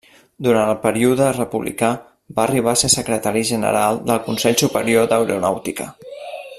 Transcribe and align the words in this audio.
Durant 0.45 0.69
el 0.71 0.77
període 0.85 1.27
republicà 1.35 1.89
va 2.39 2.45
arribar 2.45 2.73
a 2.73 2.81
ser 2.85 2.91
secretari 2.95 3.43
general 3.53 4.03
del 4.11 4.23
Consell 4.31 4.61
Superior 4.63 5.11
d'Aeronàutica. 5.13 5.89